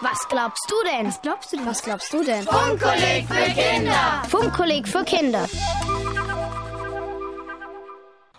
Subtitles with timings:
[0.00, 1.08] Was glaubst du denn?
[1.08, 1.66] Was glaubst du denn?
[1.66, 2.44] Was glaubst du denn?
[2.44, 4.22] Funkkolleg für Kinder.
[4.28, 5.46] Funkkolleg für Kinder.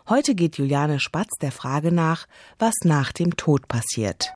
[0.08, 2.28] Heute geht Juliane Spatz der Frage nach,
[2.60, 4.32] was nach dem Tod passiert.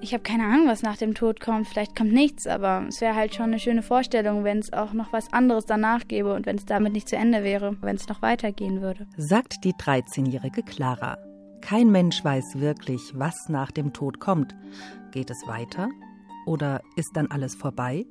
[0.00, 1.68] Ich habe keine Ahnung, was nach dem Tod kommt.
[1.68, 5.12] Vielleicht kommt nichts, aber es wäre halt schon eine schöne Vorstellung, wenn es auch noch
[5.12, 8.20] was anderes danach gäbe und wenn es damit nicht zu Ende wäre, wenn es noch
[8.20, 9.06] weitergehen würde.
[9.16, 11.18] Sagt die 13-jährige Clara.
[11.60, 14.56] Kein Mensch weiß wirklich, was nach dem Tod kommt.
[15.12, 15.88] Geht es weiter?
[16.46, 18.06] Oder ist dann alles vorbei?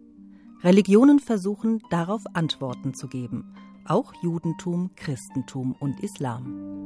[0.64, 3.54] Religionen versuchen darauf Antworten zu geben.
[3.86, 6.84] Auch Judentum, Christentum und Islam.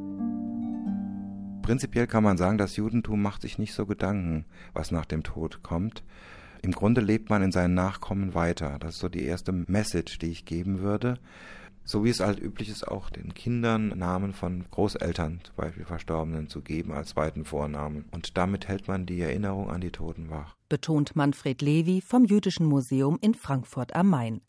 [1.61, 5.63] Prinzipiell kann man sagen, das Judentum macht sich nicht so Gedanken, was nach dem Tod
[5.63, 6.03] kommt.
[6.61, 8.77] Im Grunde lebt man in seinen Nachkommen weiter.
[8.79, 11.19] Das ist so die erste Message, die ich geben würde.
[11.87, 16.49] So wie es halt üblich ist, auch den Kindern Namen von Großeltern, zum Beispiel Verstorbenen,
[16.49, 18.03] zu geben als zweiten Vornamen.
[18.11, 20.57] Und damit hält man die Erinnerung an die Toten wach.
[20.67, 24.41] Betont Manfred Levi vom Jüdischen Museum in Frankfurt am Main.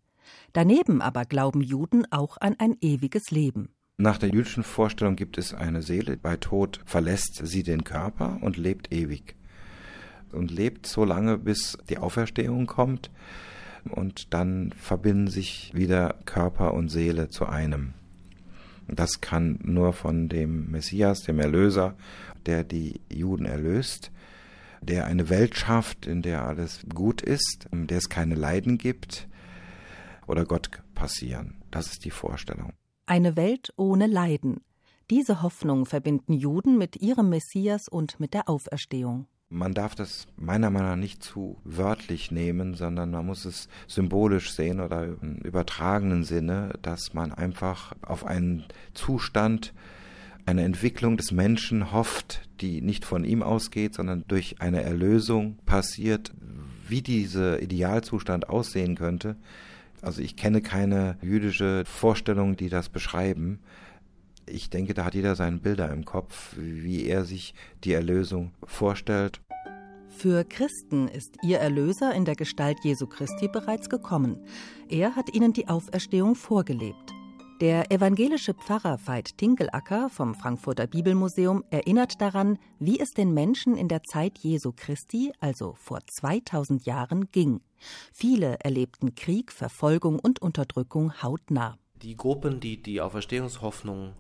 [0.53, 3.69] Daneben aber glauben Juden auch an ein ewiges Leben.
[3.99, 6.17] Nach der jüdischen Vorstellung gibt es eine Seele.
[6.17, 9.37] Bei Tod verlässt sie den Körper und lebt ewig.
[10.33, 13.13] Und lebt so lange, bis die Auferstehung kommt.
[13.91, 17.95] Und dann verbinden sich wieder Körper und Seele zu einem.
[18.89, 21.95] Das kann nur von dem Messias, dem Erlöser,
[22.47, 24.11] der die Juden erlöst,
[24.81, 29.29] der eine Welt schafft, in der alles gut ist, in der es keine Leiden gibt,
[30.27, 31.57] oder Gott passieren.
[31.71, 32.73] Das ist die Vorstellung.
[33.07, 34.61] Eine Welt ohne Leiden.
[35.11, 39.27] Diese Hoffnung verbinden Juden mit ihrem Messias und mit der Auferstehung.
[39.51, 44.53] Man darf das meiner Meinung nach nicht zu wörtlich nehmen, sondern man muss es symbolisch
[44.53, 49.73] sehen oder im übertragenen Sinne, dass man einfach auf einen Zustand,
[50.45, 56.33] eine Entwicklung des Menschen hofft, die nicht von ihm ausgeht, sondern durch eine Erlösung passiert.
[56.87, 59.37] Wie dieser Idealzustand aussehen könnte,
[60.03, 63.59] also ich kenne keine jüdische Vorstellung, die das beschreiben.
[64.51, 67.55] Ich denke, da hat jeder seine Bilder im Kopf, wie er sich
[67.85, 69.41] die Erlösung vorstellt.
[70.09, 74.39] Für Christen ist ihr Erlöser in der Gestalt Jesu Christi bereits gekommen.
[74.89, 77.15] Er hat ihnen die Auferstehung vorgelebt.
[77.61, 83.89] Der evangelische Pfarrer Veit Tinkelacker vom Frankfurter Bibelmuseum erinnert daran, wie es den Menschen in
[83.89, 87.61] der Zeit Jesu Christi, also vor 2000 Jahren, ging.
[88.13, 91.79] Viele erlebten Krieg, Verfolgung und Unterdrückung hautnah.
[92.03, 94.15] Die Gruppen, die die Auferstehungshoffnung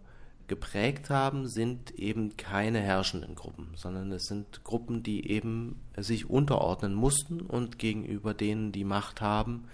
[0.48, 6.94] geprägt haben, sind eben keine herrschenden Gruppen, sondern es sind Gruppen, die eben sich unterordnen
[6.94, 9.64] mussten und gegenüber denen, die Macht haben,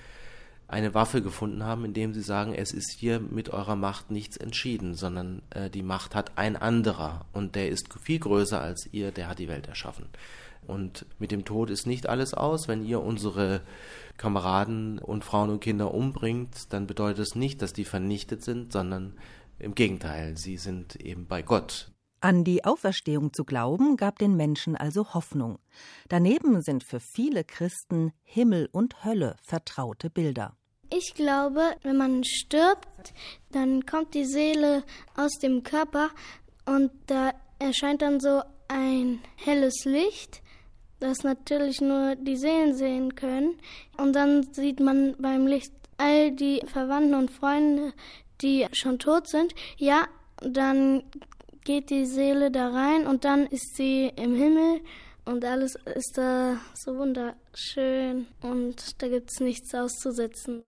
[0.67, 4.95] eine Waffe gefunden haben, indem sie sagen, es ist hier mit eurer Macht nichts entschieden,
[4.95, 9.29] sondern äh, die Macht hat ein anderer und der ist viel größer als ihr, der
[9.29, 10.07] hat die Welt erschaffen.
[10.67, 12.69] Und mit dem Tod ist nicht alles aus.
[12.69, 13.61] Wenn ihr unsere
[14.17, 19.13] Kameraden und Frauen und Kinder umbringt, dann bedeutet es nicht, dass die vernichtet sind, sondern
[19.59, 21.91] im Gegenteil, sie sind eben bei Gott.
[22.21, 25.59] An die Auferstehung zu glauben, gab den Menschen also Hoffnung.
[26.09, 30.57] Daneben sind für viele Christen Himmel und Hölle vertraute Bilder.
[30.91, 33.13] Ich glaube, wenn man stirbt,
[33.53, 34.85] dann kommt die Seele
[35.17, 36.11] aus dem Körper
[36.67, 40.43] und da erscheint dann so ein helles Licht,
[41.01, 43.57] das natürlich nur die Seelen sehen können.
[43.99, 47.93] Und dann sieht man beim Licht all die Verwandten und Freunde,
[48.41, 50.07] die schon tot sind, ja,
[50.41, 51.03] dann
[51.65, 54.81] geht die Seele da rein und dann ist sie im Himmel
[55.25, 60.63] und alles ist da so wunderschön und da gibt es nichts auszusetzen.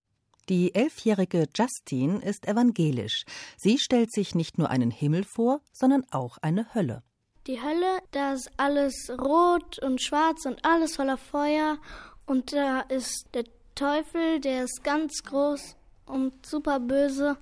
[0.49, 3.25] Die elfjährige Justine ist evangelisch.
[3.57, 7.03] Sie stellt sich nicht nur einen Himmel vor, sondern auch eine Hölle.
[7.49, 11.79] Die Hölle, da ist alles rot und schwarz und alles voller Feuer
[12.27, 13.45] und da ist der
[13.75, 15.76] Teufel, der ist ganz groß
[16.07, 17.37] und super böse.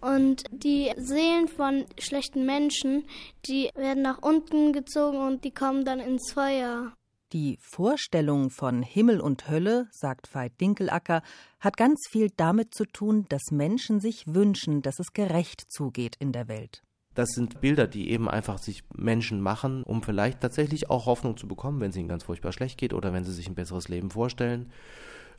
[0.00, 3.04] Und die Seelen von schlechten Menschen,
[3.46, 6.92] die werden nach unten gezogen und die kommen dann ins Feuer.
[7.32, 11.22] Die Vorstellung von Himmel und Hölle, sagt Veit Dinkelacker,
[11.60, 16.32] hat ganz viel damit zu tun, dass Menschen sich wünschen, dass es gerecht zugeht in
[16.32, 16.82] der Welt.
[17.14, 21.48] Das sind Bilder, die eben einfach sich Menschen machen, um vielleicht tatsächlich auch Hoffnung zu
[21.48, 24.10] bekommen, wenn es ihnen ganz furchtbar schlecht geht oder wenn sie sich ein besseres Leben
[24.10, 24.72] vorstellen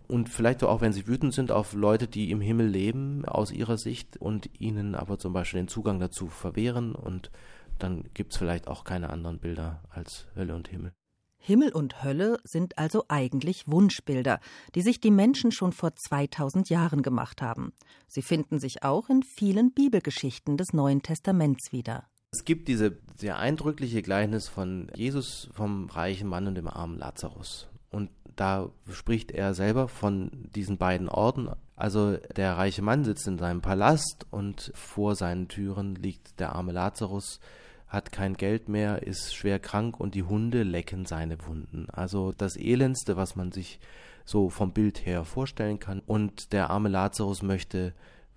[0.10, 3.78] und vielleicht auch, wenn sie wütend sind auf Leute, die im Himmel leben, aus ihrer
[3.78, 7.30] Sicht und ihnen aber zum Beispiel den Zugang dazu verwehren und
[7.78, 10.94] dann gibt es vielleicht auch keine anderen Bilder als Hölle und Himmel.
[11.38, 14.40] Himmel und Hölle sind also eigentlich Wunschbilder,
[14.74, 17.72] die sich die Menschen schon vor 2000 Jahren gemacht haben.
[18.08, 22.06] Sie finden sich auch in vielen Bibelgeschichten des Neuen Testaments wieder.
[22.32, 27.68] Es gibt diese sehr eindrückliche Gleichnis von Jesus vom reichen Mann und dem armen Lazarus.
[27.92, 31.50] Und da spricht er selber von diesen beiden Orten.
[31.76, 36.72] Also der reiche Mann sitzt in seinem Palast und vor seinen Türen liegt der arme
[36.72, 37.40] Lazarus,
[37.88, 41.88] hat kein Geld mehr, ist schwer krank und die Hunde lecken seine Wunden.
[41.90, 43.80] Also das Elendste, was man sich
[44.26, 46.02] so vom Bild her vorstellen kann.
[46.06, 47.94] Und der arme Lazarus möchte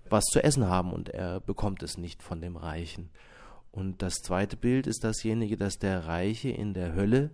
[0.09, 3.09] was zu essen haben und er bekommt es nicht von dem Reichen.
[3.71, 7.31] Und das zweite Bild ist dasjenige, dass der Reiche in der Hölle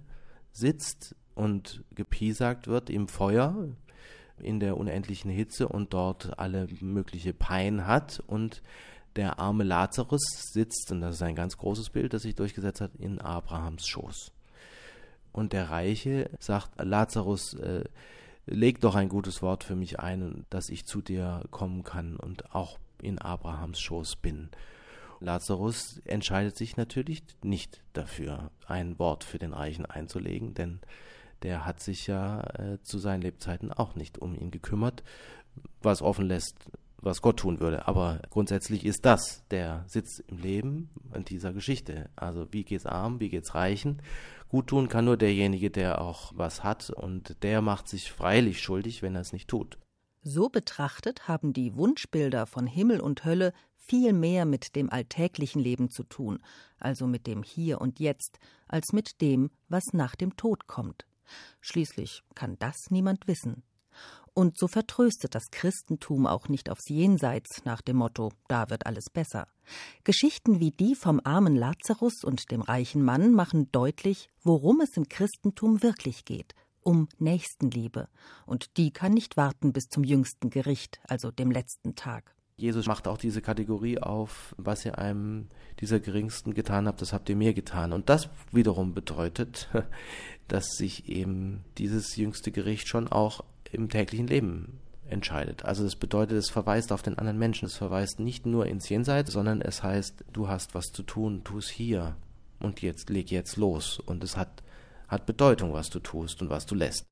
[0.51, 3.55] sitzt und gepiesackt wird im Feuer,
[4.39, 8.61] in der unendlichen Hitze und dort alle mögliche Pein hat und
[9.15, 10.21] der arme Lazarus
[10.51, 14.33] sitzt, und das ist ein ganz großes Bild, das sich durchgesetzt hat, in Abrahams Schoß.
[15.31, 17.85] Und der Reiche sagt, Lazarus, äh,
[18.45, 22.53] leg doch ein gutes Wort für mich ein, dass ich zu dir kommen kann und
[22.53, 24.49] auch in Abrahams Schoß bin.
[25.21, 30.79] Lazarus entscheidet sich natürlich nicht dafür, ein Wort für den Reichen einzulegen, denn
[31.43, 35.03] der hat sich ja äh, zu seinen Lebzeiten auch nicht um ihn gekümmert,
[35.81, 36.55] was offen lässt,
[36.97, 37.87] was Gott tun würde.
[37.87, 42.09] Aber grundsätzlich ist das der Sitz im Leben in dieser Geschichte.
[42.15, 44.01] Also wie geht's arm, wie geht's reichen?
[44.49, 49.01] Gut tun kann nur derjenige, der auch was hat und der macht sich freilich schuldig,
[49.01, 49.77] wenn er es nicht tut.
[50.21, 55.89] So betrachtet haben die Wunschbilder von Himmel und Hölle viel mehr mit dem alltäglichen Leben
[55.89, 56.39] zu tun,
[56.77, 61.05] also mit dem Hier und Jetzt, als mit dem, was nach dem Tod kommt.
[61.61, 63.63] Schließlich kann das niemand wissen.
[64.33, 69.09] Und so vertröstet das Christentum auch nicht aufs Jenseits nach dem Motto, da wird alles
[69.09, 69.47] besser.
[70.03, 75.09] Geschichten wie die vom armen Lazarus und dem reichen Mann machen deutlich, worum es im
[75.09, 78.07] Christentum wirklich geht, um Nächstenliebe.
[78.45, 82.33] Und die kann nicht warten bis zum jüngsten Gericht, also dem letzten Tag.
[82.59, 85.47] Jesus macht auch diese Kategorie auf, was ihr einem
[85.79, 87.93] dieser Geringsten getan habt, das habt ihr mir getan.
[87.93, 89.69] Und das wiederum bedeutet,
[90.47, 95.65] dass sich eben dieses jüngste Gericht schon auch im täglichen Leben entscheidet.
[95.65, 97.65] Also das bedeutet, es verweist auf den anderen Menschen.
[97.65, 101.57] Es verweist nicht nur ins Jenseits, sondern es heißt, du hast was zu tun, tu
[101.57, 102.15] es hier
[102.59, 103.99] und jetzt leg jetzt los.
[103.99, 104.63] Und es hat,
[105.07, 107.05] hat Bedeutung, was du tust und was du lässt.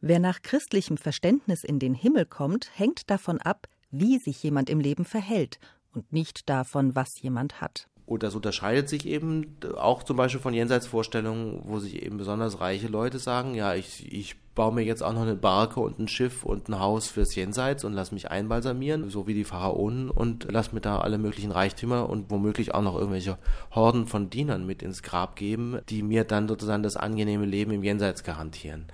[0.00, 3.66] Wer nach christlichem Verständnis in den Himmel kommt, hängt davon ab,
[4.00, 5.58] wie sich jemand im Leben verhält
[5.92, 7.88] und nicht davon, was jemand hat.
[8.06, 12.86] Und das unterscheidet sich eben auch zum Beispiel von Jenseitsvorstellungen, wo sich eben besonders reiche
[12.86, 16.44] Leute sagen, ja, ich, ich baue mir jetzt auch noch eine Barke und ein Schiff
[16.44, 20.72] und ein Haus fürs Jenseits und lass mich einbalsamieren, so wie die Pharaonen und lass
[20.72, 23.38] mir da alle möglichen Reichtümer und womöglich auch noch irgendwelche
[23.74, 27.82] Horden von Dienern mit ins Grab geben, die mir dann sozusagen das angenehme Leben im
[27.82, 28.86] Jenseits garantieren.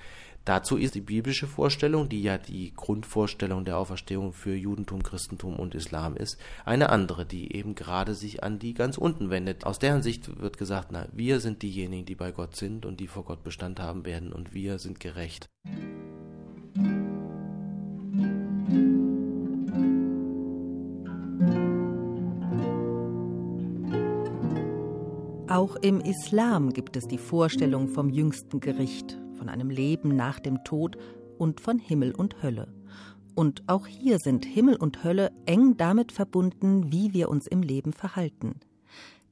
[0.45, 5.75] Dazu ist die biblische Vorstellung, die ja die Grundvorstellung der Auferstehung für Judentum, Christentum und
[5.75, 9.65] Islam ist, eine andere, die eben gerade sich an die ganz unten wendet.
[9.65, 13.07] Aus deren Sicht wird gesagt, na, wir sind diejenigen, die bei Gott sind und die
[13.07, 15.49] vor Gott Bestand haben werden und wir sind gerecht.
[25.53, 30.63] Auch im Islam gibt es die Vorstellung vom jüngsten Gericht, von einem Leben nach dem
[30.63, 30.97] Tod
[31.37, 32.73] und von Himmel und Hölle.
[33.35, 37.93] Und auch hier sind Himmel und Hölle eng damit verbunden, wie wir uns im Leben
[37.93, 38.61] verhalten.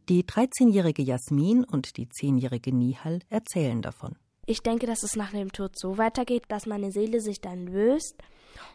[0.09, 4.17] Die 13-jährige Jasmin und die 10-jährige Nihal erzählen davon.
[4.47, 8.17] Ich denke, dass es nach dem Tod so weitergeht, dass meine Seele sich dann löst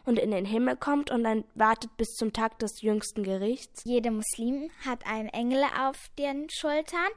[0.04, 3.82] und in den Himmel kommt und dann wartet bis zum Tag des jüngsten Gerichts.
[3.84, 7.10] Jeder Muslim hat einen Engel auf den Schultern.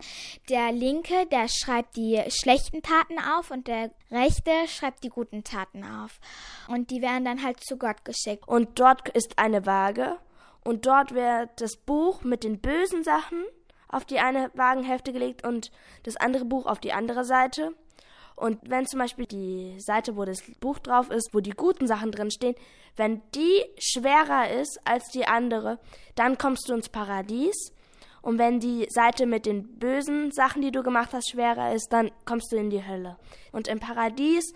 [0.49, 5.83] Der linke, der schreibt die schlechten Taten auf und der rechte schreibt die guten Taten
[5.83, 6.19] auf.
[6.67, 8.47] Und die werden dann halt zu Gott geschickt.
[8.47, 10.17] Und dort ist eine Waage
[10.63, 13.43] und dort wird das Buch mit den bösen Sachen
[13.87, 15.71] auf die eine Wagenhälfte gelegt und
[16.03, 17.73] das andere Buch auf die andere Seite.
[18.39, 22.11] Und wenn zum Beispiel die Seite, wo das Buch drauf ist, wo die guten Sachen
[22.11, 22.55] drin stehen,
[22.95, 25.77] wenn die schwerer ist als die andere,
[26.15, 27.73] dann kommst du ins Paradies.
[28.21, 32.11] Und wenn die Seite mit den bösen Sachen, die du gemacht hast, schwerer ist, dann
[32.25, 33.17] kommst du in die Hölle.
[33.51, 34.53] Und im Paradies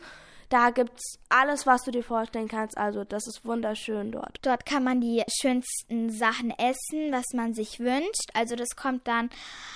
[0.53, 2.77] da gibt es alles, was du dir vorstellen kannst.
[2.77, 4.37] Also das ist wunderschön dort.
[4.43, 8.29] Dort kann man die schönsten Sachen essen, was man sich wünscht.
[8.35, 9.31] Also das kommt dann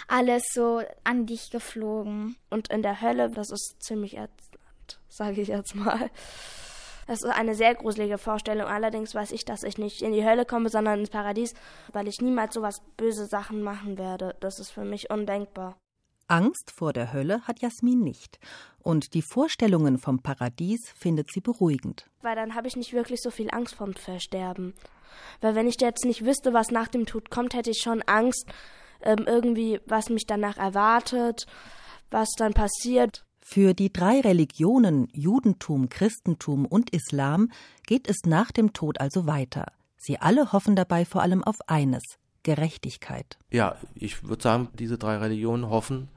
[0.07, 2.35] alles so an dich geflogen.
[2.51, 6.11] Und in der Hölle, das ist ziemlich ätzend, sage ich jetzt mal.
[7.07, 8.67] Das ist eine sehr gruselige Vorstellung.
[8.67, 11.55] Allerdings weiß ich, dass ich nicht in die Hölle komme, sondern ins Paradies,
[11.91, 14.35] weil ich niemals so was böse Sachen machen werde.
[14.41, 15.75] Das ist für mich undenkbar.
[16.27, 18.39] Angst vor der Hölle hat Jasmin nicht.
[18.79, 22.09] Und die Vorstellungen vom Paradies findet sie beruhigend.
[22.21, 24.73] Weil dann habe ich nicht wirklich so viel Angst vorm Versterben.
[25.41, 28.45] Weil wenn ich jetzt nicht wüsste, was nach dem Tod kommt, hätte ich schon Angst,
[29.01, 31.45] ähm, irgendwie, was mich danach erwartet,
[32.11, 33.25] was dann passiert.
[33.41, 37.49] Für die drei Religionen Judentum, Christentum und Islam
[37.85, 39.71] geht es nach dem Tod also weiter.
[39.97, 42.03] Sie alle hoffen dabei vor allem auf eines
[42.43, 43.37] Gerechtigkeit.
[43.51, 46.09] Ja, ich würde sagen, diese drei Religionen hoffen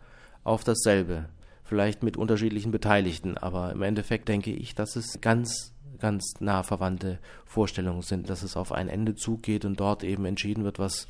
[0.44, 1.26] auf dasselbe.
[1.64, 7.18] Vielleicht mit unterschiedlichen Beteiligten, aber im Endeffekt denke ich, dass es ganz, ganz nah verwandte
[7.44, 11.06] Vorstellungen sind, dass es auf ein Ende zugeht und dort eben entschieden wird, was,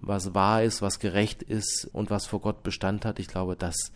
[0.00, 3.18] was wahr ist, was gerecht ist und was vor Gott Bestand hat.
[3.18, 3.92] Ich glaube, dass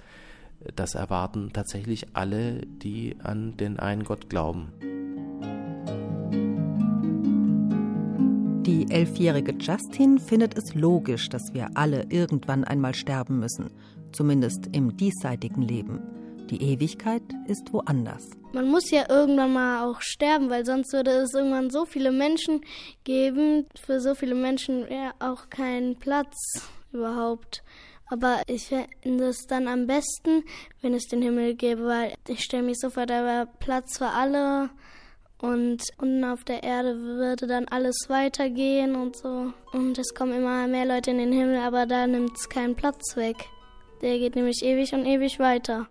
[0.74, 4.72] das erwarten tatsächlich alle, die an den einen Gott glauben.
[8.66, 13.70] Die elfjährige Justin findet es logisch, dass wir alle irgendwann einmal sterben müssen,
[14.12, 16.00] zumindest im diesseitigen Leben.
[16.50, 18.28] Die Ewigkeit ist woanders.
[18.52, 22.62] Man muss ja irgendwann mal auch sterben, weil sonst würde es irgendwann so viele Menschen
[23.04, 23.66] geben.
[23.80, 26.36] Für so viele Menschen wäre auch kein Platz
[26.92, 27.62] überhaupt.
[28.08, 30.42] Aber ich finde es dann am besten,
[30.82, 34.08] wenn es den Himmel gäbe, weil ich stelle mich so vor, da wäre Platz für
[34.08, 34.70] alle
[35.38, 39.52] und unten auf der Erde würde dann alles weitergehen und so.
[39.72, 43.16] Und es kommen immer mehr Leute in den Himmel, aber da nimmt es keinen Platz
[43.16, 43.36] weg.
[44.02, 45.88] Der geht nämlich ewig und ewig weiter.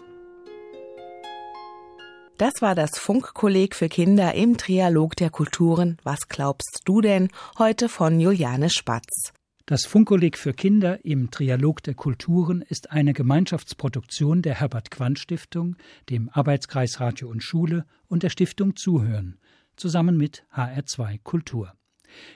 [2.39, 5.97] Das war das Funkkolleg für Kinder im Trialog der Kulturen.
[6.03, 7.27] Was glaubst du denn?
[7.57, 9.33] Heute von Juliane Spatz.
[9.65, 15.75] Das Funkkolleg für Kinder im Trialog der Kulturen ist eine Gemeinschaftsproduktion der Herbert Quandt Stiftung,
[16.09, 19.37] dem Arbeitskreis Radio und Schule und der Stiftung Zuhören,
[19.75, 21.73] zusammen mit HR2 Kultur.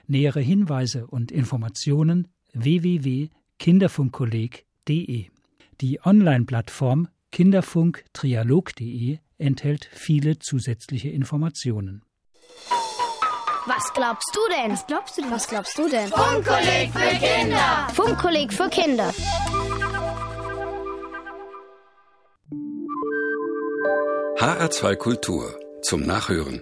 [0.05, 5.29] Nähere Hinweise und Informationen www.kinderfunkkolleg.de.
[5.81, 12.03] Die Online-Plattform kinderfunktrialog.de enthält viele zusätzliche Informationen.
[13.65, 14.71] Was glaubst du denn?
[14.73, 15.31] Was glaubst du denn?
[15.31, 16.09] Was glaubst du denn?
[16.09, 17.87] Funkkolleg für Kinder.
[17.93, 19.11] Funkkolleg für Kinder.
[24.37, 26.61] HR2 Kultur zum Nachhören.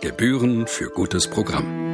[0.00, 1.87] Gebühren für gutes Programm.